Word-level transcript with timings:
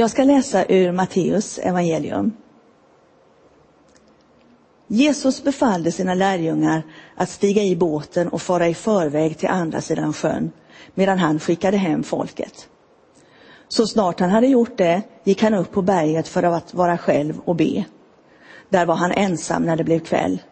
Jag 0.00 0.10
ska 0.10 0.24
läsa 0.24 0.64
ur 0.68 0.92
Matteus 0.92 1.58
evangelium. 1.58 2.32
Jesus 4.86 5.42
befallde 5.44 5.92
sina 5.92 6.14
lärjungar 6.14 6.82
att 7.14 7.28
stiga 7.28 7.62
i 7.62 7.76
båten 7.76 8.28
och 8.28 8.42
fara 8.42 8.68
i 8.68 8.74
förväg 8.74 9.38
till 9.38 9.48
andra 9.48 9.80
sidan 9.80 10.12
sjön, 10.12 10.50
medan 10.94 11.18
han 11.18 11.40
skickade 11.40 11.76
hem 11.76 12.02
folket. 12.02 12.68
Så 13.68 13.86
snart 13.86 14.20
han 14.20 14.30
hade 14.30 14.46
gjort 14.46 14.76
det 14.76 15.02
gick 15.24 15.42
han 15.42 15.54
upp 15.54 15.72
på 15.72 15.82
berget 15.82 16.28
för 16.28 16.42
att 16.42 16.74
vara 16.74 16.98
själv 16.98 17.40
och 17.44 17.56
be. 17.56 17.84
Där 18.68 18.86
var 18.86 18.94
han 18.94 19.12
ensam 19.12 19.62
när 19.62 19.76
det 19.76 19.84
blev 19.84 20.00
kväll. 20.00 20.42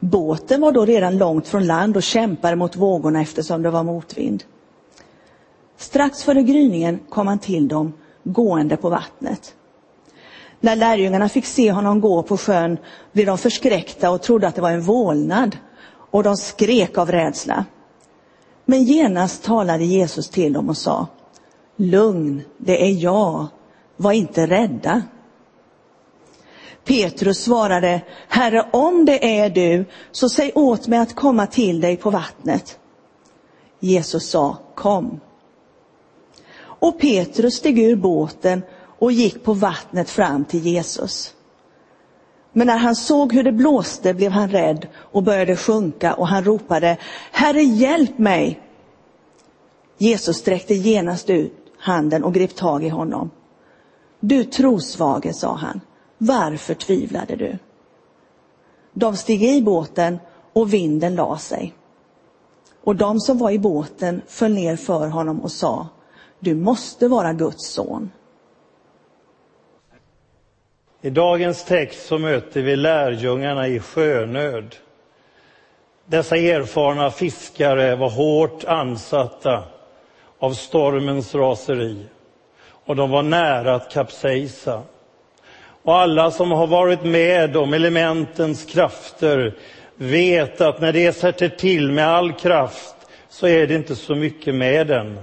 Båten 0.00 0.60
var 0.60 0.72
då 0.72 0.84
redan 0.84 1.18
långt 1.18 1.48
från 1.48 1.66
land 1.66 1.96
och 1.96 2.02
kämpade 2.02 2.56
mot 2.56 2.76
vågorna 2.76 3.20
eftersom 3.22 3.62
det 3.62 3.70
var 3.70 3.82
motvind. 3.82 4.44
Strax 5.76 6.22
före 6.22 6.42
gryningen 6.42 7.00
kom 7.08 7.26
han 7.26 7.38
till 7.38 7.68
dem, 7.68 7.92
gående 8.32 8.76
på 8.76 8.88
vattnet. 8.88 9.54
När 10.60 10.76
lärjungarna 10.76 11.28
fick 11.28 11.46
se 11.46 11.72
honom 11.72 12.00
gå 12.00 12.22
på 12.22 12.36
sjön 12.36 12.78
blev 13.12 13.26
de 13.26 13.38
förskräckta 13.38 14.10
och 14.10 14.22
trodde 14.22 14.48
att 14.48 14.54
det 14.54 14.60
var 14.60 14.70
en 14.70 14.82
vålnad 14.82 15.56
och 16.10 16.22
de 16.22 16.36
skrek 16.36 16.98
av 16.98 17.10
rädsla. 17.10 17.64
Men 18.64 18.84
genast 18.84 19.44
talade 19.44 19.84
Jesus 19.84 20.28
till 20.28 20.52
dem 20.52 20.68
och 20.68 20.76
sa 20.76 21.06
Lugn, 21.76 22.42
det 22.58 22.86
är 22.86 23.02
jag, 23.02 23.46
var 23.96 24.12
inte 24.12 24.46
rädda. 24.46 25.02
Petrus 26.84 27.44
svarade, 27.44 28.00
Herre, 28.28 28.68
om 28.72 29.04
det 29.04 29.38
är 29.38 29.50
du, 29.50 29.84
så 30.12 30.28
säg 30.28 30.52
åt 30.54 30.88
mig 30.88 30.98
att 30.98 31.14
komma 31.14 31.46
till 31.46 31.80
dig 31.80 31.96
på 31.96 32.10
vattnet. 32.10 32.78
Jesus 33.80 34.30
sa, 34.30 34.56
kom. 34.74 35.20
Och 36.78 36.98
Petrus 36.98 37.54
steg 37.54 37.78
ur 37.78 37.96
båten 37.96 38.62
och 38.98 39.12
gick 39.12 39.44
på 39.44 39.52
vattnet 39.52 40.10
fram 40.10 40.44
till 40.44 40.66
Jesus. 40.66 41.34
Men 42.52 42.66
när 42.66 42.76
han 42.76 42.96
såg 42.96 43.32
hur 43.32 43.42
det 43.42 43.52
blåste 43.52 44.14
blev 44.14 44.32
han 44.32 44.48
rädd 44.48 44.86
och 44.96 45.22
började 45.22 45.56
sjunka 45.56 46.14
och 46.14 46.28
han 46.28 46.44
ropade, 46.44 46.96
Herre 47.32 47.62
hjälp 47.62 48.18
mig! 48.18 48.60
Jesus 49.98 50.36
sträckte 50.36 50.74
genast 50.74 51.30
ut 51.30 51.52
handen 51.78 52.24
och 52.24 52.34
grep 52.34 52.54
tag 52.54 52.84
i 52.84 52.88
honom. 52.88 53.30
Du 54.20 54.44
trosvage, 54.44 55.34
sa 55.34 55.54
han, 55.54 55.80
varför 56.18 56.74
tvivlade 56.74 57.36
du? 57.36 57.58
De 58.92 59.16
steg 59.16 59.42
i 59.42 59.62
båten 59.62 60.18
och 60.52 60.74
vinden 60.74 61.14
la 61.14 61.38
sig. 61.38 61.74
Och 62.84 62.96
de 62.96 63.20
som 63.20 63.38
var 63.38 63.50
i 63.50 63.58
båten 63.58 64.22
föll 64.26 64.54
ner 64.54 64.76
för 64.76 65.08
honom 65.08 65.40
och 65.40 65.52
sa, 65.52 65.88
du 66.40 66.54
måste 66.54 67.08
vara 67.08 67.32
Guds 67.32 67.66
son. 67.66 68.10
I 71.00 71.10
dagens 71.10 71.64
text 71.64 72.06
så 72.06 72.18
möter 72.18 72.62
vi 72.62 72.76
lärjungarna 72.76 73.68
i 73.68 73.80
sjönöd. 73.80 74.76
Dessa 76.06 76.36
erfarna 76.36 77.10
fiskare 77.10 77.96
var 77.96 78.10
hårt 78.10 78.64
ansatta 78.64 79.64
av 80.38 80.52
stormens 80.52 81.34
raseri 81.34 82.06
och 82.86 82.96
de 82.96 83.10
var 83.10 83.22
nära 83.22 83.74
att 83.74 83.92
kapsejsa. 83.92 84.82
Och 85.82 85.96
alla 85.96 86.30
som 86.30 86.50
har 86.50 86.66
varit 86.66 87.04
med 87.04 87.56
om 87.56 87.74
elementens 87.74 88.64
krafter 88.64 89.54
vet 89.96 90.60
att 90.60 90.80
när 90.80 90.92
det 90.92 91.12
sätter 91.12 91.48
till 91.48 91.92
med 91.92 92.08
all 92.08 92.32
kraft 92.32 92.94
så 93.28 93.46
är 93.46 93.66
det 93.66 93.74
inte 93.74 93.96
så 93.96 94.14
mycket 94.14 94.54
med 94.54 94.86
den. 94.86 95.18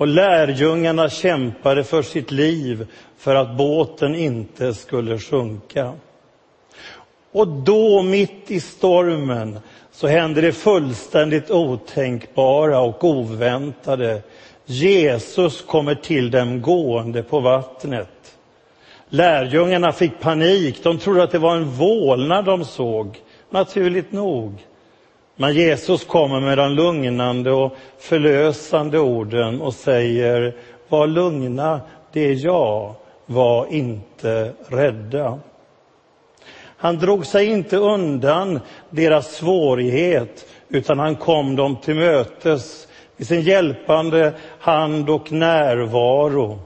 Och 0.00 0.08
lärjungarna 0.08 1.08
kämpade 1.08 1.84
för 1.84 2.02
sitt 2.02 2.30
liv 2.30 2.86
för 3.18 3.34
att 3.34 3.56
båten 3.56 4.14
inte 4.14 4.74
skulle 4.74 5.18
sjunka. 5.18 5.92
Och 7.32 7.48
då, 7.48 8.02
mitt 8.02 8.50
i 8.50 8.60
stormen, 8.60 9.58
så 9.92 10.06
hände 10.06 10.40
det 10.40 10.52
fullständigt 10.52 11.50
otänkbara 11.50 12.80
och 12.80 13.04
oväntade. 13.04 14.22
Jesus 14.64 15.62
kommer 15.62 15.94
till 15.94 16.30
dem 16.30 16.62
gående 16.62 17.22
på 17.22 17.40
vattnet. 17.40 18.36
Lärjungarna 19.08 19.92
fick 19.92 20.20
panik. 20.20 20.82
De 20.82 20.98
trodde 20.98 21.22
att 21.22 21.30
det 21.32 21.38
var 21.38 21.56
en 21.56 21.70
vålnad 21.70 22.44
de 22.44 22.64
såg, 22.64 23.18
naturligt 23.50 24.12
nog. 24.12 24.66
Men 25.36 25.54
Jesus 25.54 26.04
kommer 26.04 26.40
med 26.40 26.58
de 26.58 26.72
lugnande 26.72 27.52
och 27.52 27.72
förlösande 27.98 28.98
orden 28.98 29.60
och 29.60 29.74
säger, 29.74 30.56
var 30.88 31.06
lugna, 31.06 31.80
det 32.12 32.20
är 32.20 32.44
jag, 32.44 32.94
var 33.26 33.66
inte 33.66 34.52
rädda. 34.68 35.38
Han 36.76 36.98
drog 36.98 37.26
sig 37.26 37.46
inte 37.46 37.76
undan 37.76 38.60
deras 38.90 39.34
svårighet, 39.36 40.46
utan 40.68 40.98
han 40.98 41.16
kom 41.16 41.56
dem 41.56 41.76
till 41.76 41.94
mötes 41.94 42.88
i 43.16 43.24
sin 43.24 43.40
hjälpande 43.40 44.32
hand 44.58 45.10
och 45.10 45.32
närvaro. 45.32 46.58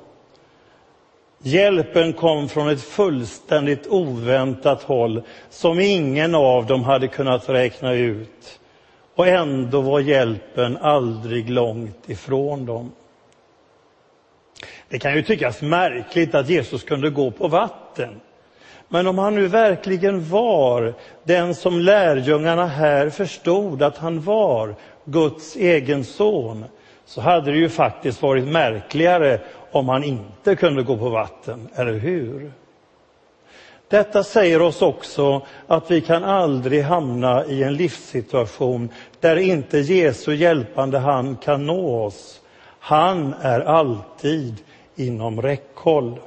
Hjälpen 1.47 2.13
kom 2.13 2.49
från 2.49 2.69
ett 2.69 2.83
fullständigt 2.83 3.87
oväntat 3.87 4.83
håll 4.83 5.23
som 5.51 5.81
ingen 5.81 6.35
av 6.35 6.67
dem 6.67 6.85
hade 6.85 7.09
kunnat 7.09 7.49
räkna 7.49 7.93
ut. 7.93 8.61
Och 9.15 9.27
ändå 9.29 9.81
var 9.81 10.01
hjälpen 10.01 10.77
aldrig 10.77 11.51
långt 11.51 12.11
ifrån 12.11 12.67
dem. 12.67 12.93
Det 14.89 14.99
kan 14.99 15.15
ju 15.15 15.23
tyckas 15.23 15.63
märkligt 15.63 16.35
att 16.35 16.49
Jesus 16.49 16.83
kunde 16.83 17.11
gå 17.11 17.31
på 17.31 17.49
vatten. 17.49 18.21
Men 18.89 19.07
om 19.07 19.19
han 19.19 19.35
nu 19.35 19.47
verkligen 19.47 20.29
var 20.29 20.95
den 21.25 21.55
som 21.55 21.81
lärjungarna 21.81 22.67
här 22.67 23.11
förstod 23.11 23.83
att 23.83 23.99
han 23.99 24.21
var, 24.21 24.75
Guds 25.05 25.57
egen 25.57 26.05
son, 26.05 26.65
så 27.07 27.21
hade 27.21 27.51
det 27.51 27.57
ju 27.57 27.69
faktiskt 27.69 28.23
varit 28.23 28.49
märkligare 28.49 29.41
om 29.71 29.89
han 29.89 30.05
inte 30.05 30.57
kunde 30.57 30.83
gå 30.83 30.97
på 30.97 31.09
vatten, 31.09 31.69
eller 31.75 31.93
hur? 31.93 32.53
Detta 33.89 34.25
säger 34.25 34.63
oss 34.63 34.83
också 34.83 35.47
att 35.67 35.91
vi 35.91 36.01
kan 36.01 36.25
aldrig 36.25 36.83
hamna 36.83 37.45
i 37.45 37.63
en 37.63 37.75
livssituation 37.75 38.89
där 39.21 39.37
inte 39.37 39.79
Jesu 39.79 40.35
hjälpande 40.35 40.99
hand 40.99 41.43
kan 41.43 41.67
nå 41.67 42.05
oss. 42.05 42.41
Han 42.79 43.35
är 43.41 43.61
alltid 43.61 44.55
inom 44.97 45.43
räckhåll. 45.43 46.19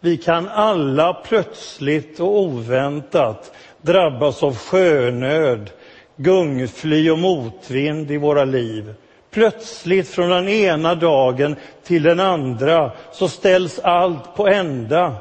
Vi 0.00 0.16
kan 0.16 0.48
alla 0.48 1.14
plötsligt 1.14 2.20
och 2.20 2.40
oväntat 2.40 3.52
drabbas 3.80 4.42
av 4.42 4.56
sjönöd, 4.56 5.70
gungfly 6.16 7.10
och 7.10 7.18
motvind 7.18 8.10
i 8.10 8.16
våra 8.16 8.44
liv. 8.44 8.94
Plötsligt 9.34 10.08
från 10.08 10.30
den 10.30 10.48
ena 10.48 10.94
dagen 10.94 11.56
till 11.84 12.02
den 12.02 12.20
andra 12.20 12.92
så 13.12 13.28
ställs 13.28 13.78
allt 13.78 14.36
på 14.36 14.46
ända. 14.46 15.16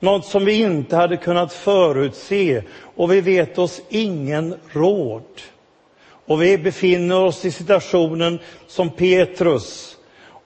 Något 0.00 0.26
som 0.26 0.44
vi 0.44 0.62
inte 0.62 0.96
hade 0.96 1.16
kunnat 1.16 1.52
förutse 1.52 2.62
och 2.96 3.12
vi 3.12 3.20
vet 3.20 3.58
oss 3.58 3.80
ingen 3.88 4.54
råd. 4.72 5.22
Och 6.26 6.42
vi 6.42 6.58
befinner 6.58 7.24
oss 7.24 7.44
i 7.44 7.50
situationen 7.50 8.38
som 8.66 8.90
Petrus 8.90 9.96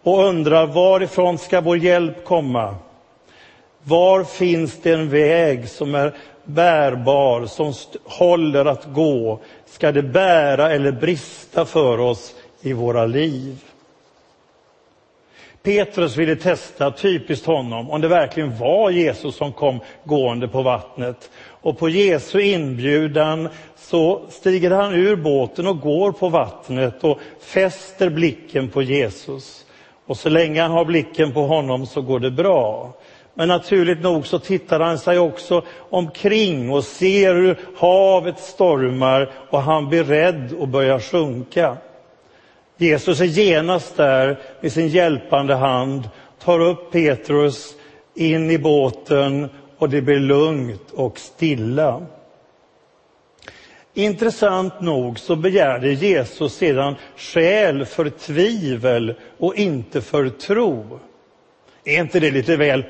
och 0.02 0.24
undrar 0.24 0.66
varifrån 0.66 1.38
ska 1.38 1.60
vår 1.60 1.78
hjälp 1.78 2.24
komma? 2.24 2.74
Var 3.82 4.24
finns 4.24 4.82
det 4.82 4.92
en 4.92 5.08
väg 5.08 5.68
som 5.68 5.94
är 5.94 6.14
bärbar, 6.44 7.46
som 7.46 7.72
håller 8.04 8.64
att 8.64 8.84
gå? 8.92 9.40
Ska 9.66 9.92
det 9.92 10.02
bära 10.02 10.70
eller 10.70 10.92
brista 10.92 11.64
för 11.64 12.00
oss 12.00 12.34
i 12.64 12.72
våra 12.72 13.06
liv? 13.06 13.64
Petrus 15.62 16.16
ville 16.16 16.36
testa, 16.36 16.90
typiskt 16.90 17.46
honom, 17.46 17.90
om 17.90 18.00
det 18.00 18.08
verkligen 18.08 18.58
var 18.58 18.90
Jesus 18.90 19.36
som 19.36 19.52
kom 19.52 19.80
gående 20.04 20.48
på 20.48 20.62
vattnet. 20.62 21.30
Och 21.46 21.78
på 21.78 21.88
Jesu 21.88 22.40
inbjudan 22.40 23.48
så 23.76 24.22
stiger 24.30 24.70
han 24.70 24.94
ur 24.94 25.16
båten 25.16 25.66
och 25.66 25.80
går 25.80 26.12
på 26.12 26.28
vattnet 26.28 27.04
och 27.04 27.18
fäster 27.40 28.10
blicken 28.10 28.70
på 28.70 28.82
Jesus. 28.82 29.64
Och 30.06 30.16
så 30.16 30.28
länge 30.28 30.62
han 30.62 30.70
har 30.70 30.84
blicken 30.84 31.32
på 31.32 31.46
honom 31.46 31.86
så 31.86 32.02
går 32.02 32.20
det 32.20 32.30
bra. 32.30 32.92
Men 33.34 33.48
naturligt 33.48 34.02
nog 34.02 34.26
så 34.26 34.38
tittar 34.38 34.80
han 34.80 34.98
sig 34.98 35.18
också 35.18 35.62
omkring 35.90 36.70
och 36.70 36.84
ser 36.84 37.34
hur 37.34 37.58
havet 37.76 38.38
stormar 38.38 39.30
och 39.50 39.62
han 39.62 39.88
blir 39.88 40.04
rädd 40.04 40.52
och 40.58 40.68
börjar 40.68 41.00
sjunka. 41.00 41.76
Jesus 42.76 43.20
är 43.20 43.24
genast 43.24 43.96
där 43.96 44.40
med 44.60 44.72
sin 44.72 44.88
hjälpande 44.88 45.54
hand, 45.54 46.08
tar 46.38 46.60
upp 46.60 46.92
Petrus 46.92 47.74
in 48.14 48.50
i 48.50 48.58
båten 48.58 49.48
och 49.78 49.88
det 49.88 50.02
blir 50.02 50.20
lugnt 50.20 50.90
och 50.92 51.18
stilla. 51.18 52.06
Intressant 53.94 54.80
nog 54.80 55.18
så 55.18 55.36
begärde 55.36 55.92
Jesus 55.92 56.54
sedan 56.54 56.94
skäl 57.16 57.84
för 57.84 58.08
tvivel 58.08 59.14
och 59.38 59.54
inte 59.56 60.00
för 60.00 60.28
tro. 60.28 61.00
Är 61.84 62.00
inte 62.00 62.20
det 62.20 62.30
lite 62.30 62.56
väl 62.56 62.84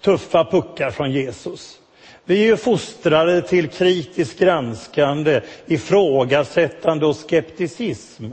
tuffa 0.00 0.44
puckar 0.44 0.90
från 0.90 1.12
Jesus? 1.12 1.78
Vi 2.24 2.42
är 2.42 2.46
ju 2.46 2.56
fostrade 2.56 3.42
till 3.42 3.68
kritiskt 3.68 4.38
granskande, 4.38 5.40
ifrågasättande 5.66 7.06
och 7.06 7.16
skepticism. 7.16 8.24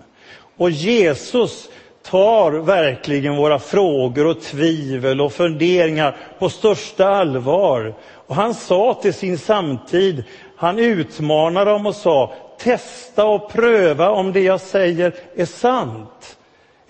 Och 0.61 0.71
Jesus 0.71 1.69
tar 2.03 2.51
verkligen 2.51 3.35
våra 3.35 3.59
frågor 3.59 4.27
och 4.27 4.41
tvivel 4.41 5.21
och 5.21 5.33
funderingar 5.33 6.17
på 6.39 6.49
största 6.49 7.07
allvar. 7.07 7.93
Och 8.27 8.35
han 8.35 8.53
sa 8.53 8.93
till 9.01 9.13
sin 9.13 9.37
samtid, 9.37 10.23
han 10.55 10.79
utmanade 10.79 11.71
dem 11.71 11.85
och 11.85 11.95
sa, 11.95 12.33
testa 12.59 13.25
och 13.25 13.51
pröva 13.53 14.09
om 14.09 14.33
det 14.33 14.41
jag 14.41 14.61
säger 14.61 15.13
är 15.35 15.45
sant. 15.45 16.37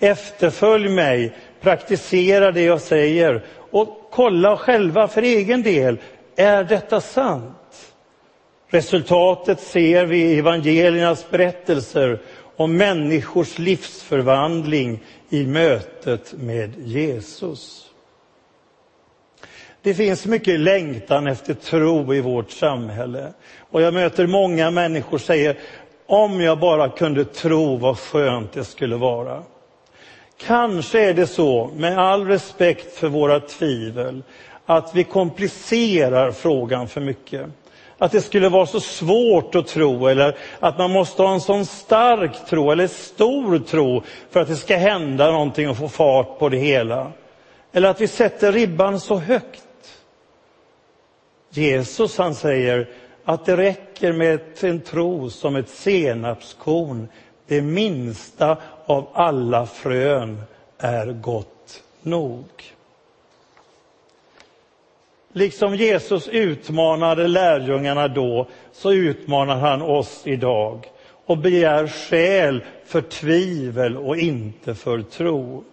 Efterfölj 0.00 0.88
mig, 0.88 1.36
praktisera 1.60 2.52
det 2.52 2.62
jag 2.62 2.80
säger 2.80 3.44
och 3.70 4.08
kolla 4.10 4.56
själva 4.56 5.08
för 5.08 5.22
egen 5.22 5.62
del, 5.62 5.98
är 6.36 6.64
detta 6.64 7.00
sant? 7.00 7.92
Resultatet 8.68 9.60
ser 9.60 10.06
vi 10.06 10.22
i 10.22 10.38
evangeliernas 10.38 11.30
berättelser 11.30 12.18
om 12.56 12.76
människors 12.76 13.58
livsförvandling 13.58 15.02
i 15.28 15.46
mötet 15.46 16.32
med 16.32 16.72
Jesus. 16.78 17.90
Det 19.82 19.94
finns 19.94 20.26
mycket 20.26 20.60
längtan 20.60 21.26
efter 21.26 21.54
tro 21.54 22.14
i 22.14 22.20
vårt 22.20 22.50
samhälle. 22.50 23.32
Och 23.70 23.82
jag 23.82 23.94
möter 23.94 24.26
många 24.26 24.70
människor 24.70 25.18
som 25.18 25.26
säger, 25.26 25.58
om 26.06 26.40
jag 26.40 26.58
bara 26.58 26.88
kunde 26.88 27.24
tro 27.24 27.76
vad 27.76 27.98
skönt 27.98 28.52
det 28.52 28.64
skulle 28.64 28.96
vara. 28.96 29.42
Kanske 30.36 31.00
är 31.08 31.14
det 31.14 31.26
så, 31.26 31.70
med 31.76 31.98
all 31.98 32.26
respekt 32.26 32.94
för 32.96 33.08
våra 33.08 33.40
tvivel, 33.40 34.22
att 34.66 34.94
vi 34.94 35.04
komplicerar 35.04 36.32
frågan 36.32 36.88
för 36.88 37.00
mycket. 37.00 37.46
Att 38.02 38.12
det 38.12 38.20
skulle 38.20 38.48
vara 38.48 38.66
så 38.66 38.80
svårt 38.80 39.54
att 39.54 39.66
tro 39.66 40.06
eller 40.06 40.36
att 40.60 40.78
man 40.78 40.90
måste 40.90 41.22
ha 41.22 41.32
en 41.32 41.40
sån 41.40 41.66
stark 41.66 42.46
tro 42.46 42.70
eller 42.70 42.86
stor 42.86 43.58
tro 43.58 44.02
för 44.30 44.40
att 44.40 44.48
det 44.48 44.56
ska 44.56 44.76
hända 44.76 45.30
någonting 45.30 45.70
och 45.70 45.76
få 45.76 45.88
fart 45.88 46.38
på 46.38 46.48
det 46.48 46.56
hela. 46.56 47.12
Eller 47.72 47.88
att 47.88 48.00
vi 48.00 48.08
sätter 48.08 48.52
ribban 48.52 49.00
så 49.00 49.16
högt. 49.16 49.98
Jesus 51.50 52.18
han 52.18 52.34
säger 52.34 52.88
att 53.24 53.44
det 53.44 53.56
räcker 53.56 54.12
med 54.12 54.40
en 54.60 54.80
tro 54.80 55.30
som 55.30 55.56
ett 55.56 55.68
senapskorn. 55.68 57.08
Det 57.46 57.62
minsta 57.62 58.56
av 58.86 59.08
alla 59.12 59.66
frön 59.66 60.42
är 60.78 61.06
gott 61.06 61.82
nog. 62.02 62.44
Liksom 65.32 65.74
Jesus 65.74 66.28
utmanade 66.28 67.28
lärjungarna 67.28 68.08
då, 68.08 68.48
så 68.72 68.92
utmanar 68.92 69.58
han 69.58 69.82
oss 69.82 70.22
idag 70.24 70.86
och 71.26 71.38
begär 71.38 71.86
skäl 71.86 72.64
för 72.86 73.00
tvivel 73.00 73.96
och 73.96 74.16
inte 74.16 74.74
för 74.74 75.02
tro. 75.02 75.64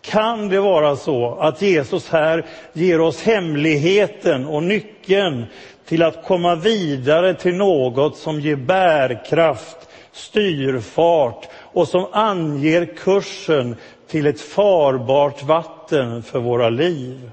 Kan 0.00 0.48
det 0.48 0.60
vara 0.60 0.96
så 0.96 1.34
att 1.34 1.62
Jesus 1.62 2.08
här 2.08 2.46
ger 2.72 3.00
oss 3.00 3.22
hemligheten 3.22 4.46
och 4.46 4.62
nyckeln 4.62 5.44
till 5.86 6.02
att 6.02 6.24
komma 6.24 6.54
vidare 6.54 7.34
till 7.34 7.54
något 7.54 8.16
som 8.16 8.40
ger 8.40 8.56
bärkraft, 8.56 9.88
styrfart 10.12 11.48
och 11.54 11.88
som 11.88 12.06
anger 12.12 12.84
kursen 12.96 13.76
till 14.08 14.26
ett 14.26 14.40
farbart 14.40 15.42
vatten 15.42 16.22
för 16.22 16.38
våra 16.38 16.68
liv? 16.68 17.30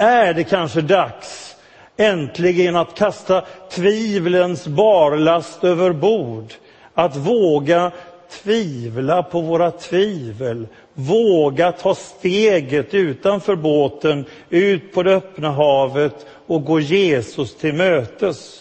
Är 0.00 0.34
det 0.34 0.44
kanske 0.44 0.80
dags 0.80 1.56
äntligen 1.96 2.76
att 2.76 2.94
kasta 2.94 3.44
tvivlens 3.70 4.66
barlast 4.66 5.64
över 5.64 5.92
bord. 5.92 6.52
Att 6.94 7.16
våga 7.16 7.92
tvivla 8.30 9.22
på 9.22 9.40
våra 9.40 9.70
tvivel. 9.70 10.66
Våga 10.94 11.72
ta 11.72 11.94
steget 11.94 12.94
utanför 12.94 13.54
båten, 13.54 14.24
ut 14.48 14.94
på 14.94 15.02
det 15.02 15.14
öppna 15.14 15.50
havet 15.50 16.26
och 16.46 16.64
gå 16.64 16.80
Jesus 16.80 17.56
till 17.56 17.74
mötes. 17.74 18.60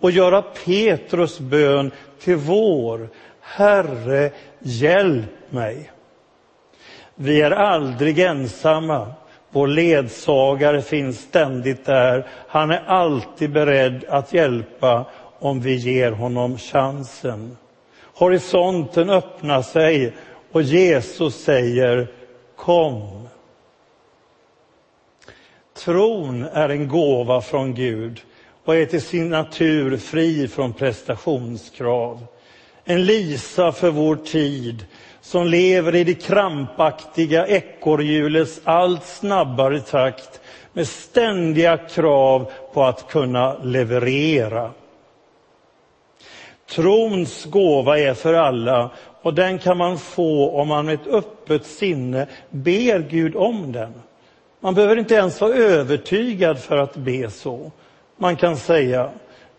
Och 0.00 0.10
göra 0.10 0.42
Petrus 0.42 1.38
bön 1.38 1.90
till 2.22 2.36
vår. 2.36 3.08
Herre, 3.40 4.30
hjälp 4.58 5.50
mig. 5.50 5.90
Vi 7.14 7.40
är 7.40 7.50
aldrig 7.50 8.18
ensamma. 8.18 9.06
Vår 9.50 9.66
ledsagare 9.66 10.82
finns 10.82 11.20
ständigt 11.20 11.84
där. 11.84 12.26
Han 12.48 12.70
är 12.70 12.82
alltid 12.86 13.52
beredd 13.52 14.04
att 14.08 14.32
hjälpa 14.32 15.06
om 15.38 15.60
vi 15.60 15.74
ger 15.74 16.12
honom 16.12 16.58
chansen. 16.58 17.56
Horisonten 18.14 19.10
öppnar 19.10 19.62
sig 19.62 20.12
och 20.52 20.62
Jesus 20.62 21.44
säger 21.44 22.08
Kom. 22.56 23.28
Tron 25.76 26.44
är 26.52 26.68
en 26.68 26.88
gåva 26.88 27.40
från 27.40 27.74
Gud 27.74 28.20
och 28.64 28.76
är 28.76 28.86
till 28.86 29.02
sin 29.02 29.28
natur 29.28 29.96
fri 29.96 30.48
från 30.48 30.72
prestationskrav. 30.72 32.26
En 32.90 33.04
lisa 33.04 33.72
för 33.72 33.90
vår 33.90 34.16
tid 34.16 34.86
som 35.20 35.46
lever 35.46 35.94
i 35.94 36.04
det 36.04 36.14
krampaktiga 36.14 37.46
ekorrhjulets 37.46 38.60
allt 38.64 39.04
snabbare 39.04 39.80
takt 39.80 40.40
med 40.72 40.88
ständiga 40.88 41.76
krav 41.76 42.50
på 42.72 42.84
att 42.84 43.08
kunna 43.08 43.58
leverera. 43.62 44.70
Trons 46.70 47.44
gåva 47.44 47.98
är 47.98 48.14
för 48.14 48.34
alla 48.34 48.90
och 49.22 49.34
den 49.34 49.58
kan 49.58 49.76
man 49.76 49.98
få 49.98 50.50
om 50.50 50.68
man 50.68 50.86
med 50.86 50.94
ett 50.94 51.06
öppet 51.06 51.66
sinne 51.66 52.26
ber 52.50 52.98
Gud 52.98 53.36
om 53.36 53.72
den. 53.72 53.92
Man 54.60 54.74
behöver 54.74 54.96
inte 54.96 55.14
ens 55.14 55.40
vara 55.40 55.54
övertygad 55.54 56.58
för 56.58 56.76
att 56.76 56.96
be 56.96 57.30
så. 57.30 57.70
Man 58.16 58.36
kan 58.36 58.56
säga 58.56 59.10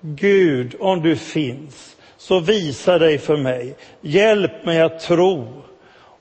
Gud, 0.01 0.75
om 0.79 1.01
du 1.01 1.15
finns, 1.15 1.97
så 2.21 2.39
visa 2.39 2.97
dig 2.97 3.18
för 3.18 3.38
mig. 3.38 3.75
Hjälp 4.01 4.65
mig 4.65 4.81
att 4.81 5.00
tro. 5.00 5.47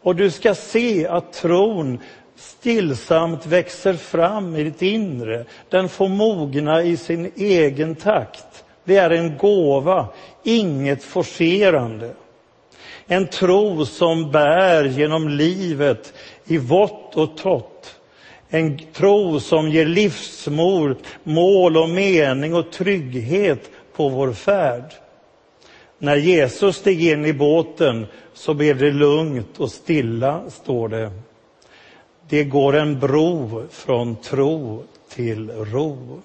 Och 0.02 0.17
du 0.17 0.31
ska 0.31 0.55
se 0.55 1.06
att 1.06 1.32
tron 1.32 1.99
stillsamt 2.37 3.47
växer 3.47 3.94
fram 3.94 4.56
i 4.56 4.65
ditt 4.65 4.82
inre. 4.82 5.44
Den 5.69 5.89
får 5.89 6.08
mogna 6.08 6.82
i 6.82 6.96
sin 6.96 7.32
egen 7.36 7.94
takt. 7.94 8.65
Det 8.84 8.96
är 8.96 9.10
en 9.10 9.39
gåva, 9.39 10.06
inget 10.44 11.03
forcerande. 11.03 12.10
En 13.06 13.27
tro 13.27 13.86
som 13.86 14.31
bär 14.31 14.84
genom 14.84 15.29
livet 15.29 16.13
i 16.44 16.58
vått 16.58 17.17
och 17.17 17.36
torrt. 17.36 17.86
En 18.48 18.79
tro 18.93 19.41
som 19.41 19.69
ger 19.69 19.86
livsmål, 19.86 20.96
mål 21.22 21.77
och 21.77 21.89
mening 21.89 22.55
och 22.55 22.72
trygghet 22.72 23.70
på 23.96 24.08
vår 24.08 24.32
färd. 24.32 24.93
När 26.02 26.16
Jesus 26.16 26.76
steg 26.76 27.06
in 27.06 27.24
i 27.24 27.32
båten 27.32 28.06
så 28.34 28.54
blev 28.54 28.78
det 28.78 28.90
lugnt 28.90 29.60
och 29.60 29.70
stilla, 29.70 30.50
står 30.50 30.88
det. 30.88 31.10
Det 32.28 32.44
går 32.44 32.76
en 32.76 32.98
bro 32.98 33.62
från 33.70 34.16
tro 34.16 34.84
till 35.08 35.50
ro. 35.50 36.22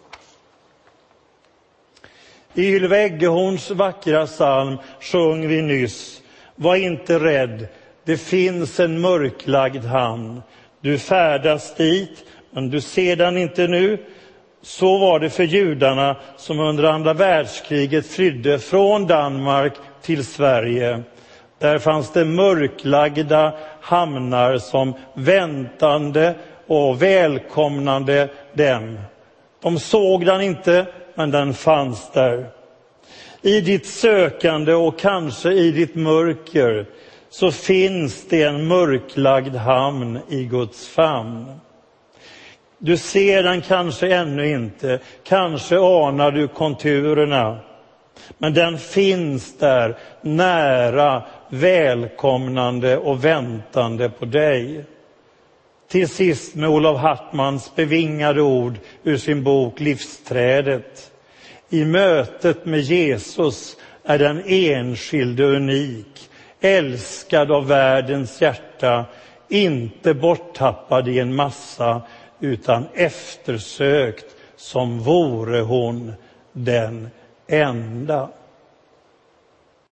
I 2.53 2.65
Ylva 2.65 2.97
Eggehorns 2.97 3.71
vackra 3.71 4.25
psalm 4.25 4.77
sjöng 4.99 5.47
vi 5.47 5.61
nyss 5.61 6.21
Var 6.55 6.75
inte 6.75 7.19
rädd, 7.19 7.67
det 8.03 8.17
finns 8.17 8.79
en 8.79 9.01
mörklagd 9.01 9.85
hamn. 9.85 10.41
Du 10.81 10.97
färdas 10.97 11.75
dit, 11.75 12.25
men 12.51 12.69
du 12.69 12.81
ser 12.81 13.15
den 13.15 13.37
inte 13.37 13.67
nu. 13.67 14.05
Så 14.65 14.97
var 14.97 15.19
det 15.19 15.29
för 15.29 15.43
judarna 15.43 16.15
som 16.37 16.59
under 16.59 16.83
andra 16.83 17.13
världskriget 17.13 18.07
flydde 18.07 18.59
från 18.59 19.07
Danmark 19.07 19.73
till 20.01 20.25
Sverige. 20.25 21.03
Där 21.59 21.79
fanns 21.79 22.11
det 22.11 22.25
mörklagda 22.25 23.53
hamnar 23.81 24.57
som 24.57 24.93
väntande 25.13 26.35
och 26.67 27.01
välkomnande 27.01 28.29
dem. 28.53 28.99
De 29.61 29.79
såg 29.79 30.25
den 30.25 30.41
inte, 30.41 30.85
men 31.15 31.31
den 31.31 31.53
fanns 31.53 32.11
där. 32.11 32.45
I 33.41 33.61
ditt 33.61 33.85
sökande 33.85 34.73
och 34.73 34.99
kanske 34.99 35.51
i 35.51 35.71
ditt 35.71 35.95
mörker 35.95 36.85
så 37.29 37.51
finns 37.51 38.27
det 38.29 38.43
en 38.43 38.67
mörklagd 38.67 39.55
hamn 39.55 40.19
i 40.29 40.43
Guds 40.43 40.87
famn. 40.87 41.59
Du 42.79 42.97
ser 42.97 43.43
den 43.43 43.61
kanske 43.61 44.15
ännu 44.15 44.49
inte, 44.49 44.99
kanske 45.23 45.77
anar 45.79 46.31
du 46.31 46.47
konturerna. 46.47 47.59
Men 48.37 48.53
den 48.53 48.77
finns 48.77 49.57
där, 49.57 49.97
nära, 50.21 51.23
välkomnande 51.49 52.97
och 52.97 53.25
väntande 53.25 54.09
på 54.09 54.25
dig. 54.25 54.85
Till 55.89 56.09
sist 56.09 56.55
med 56.55 56.69
Olof 56.69 57.01
Hartmans 57.01 57.75
bevingade 57.75 58.41
ord 58.41 58.73
ur 59.03 59.17
sin 59.17 59.43
bok 59.43 59.79
Livsträdet. 59.79 61.11
I 61.69 61.85
mötet 61.85 62.65
med 62.65 62.79
Jesus 62.79 63.77
är 64.03 64.19
den 64.19 64.43
enskilde 64.45 65.43
unik, 65.43 66.29
älskad 66.61 67.51
av 67.51 67.67
världens 67.67 68.41
hjärta, 68.41 69.05
inte 69.49 70.13
borttappad 70.13 71.07
i 71.07 71.19
en 71.19 71.35
massa 71.35 72.01
utan 72.39 72.85
eftersökt 72.93 74.25
som 74.55 74.99
vore 74.99 75.61
hon 75.61 76.13
den 76.53 77.09
enda. 77.47 78.29